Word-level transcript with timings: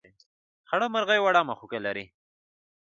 خړه 0.69 0.87
مرغۍ 0.93 1.19
وړه 1.21 1.41
مښوکه 1.47 1.79
لري. 1.85 2.05